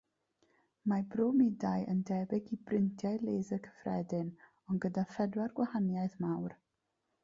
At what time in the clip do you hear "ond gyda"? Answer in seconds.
4.49-5.09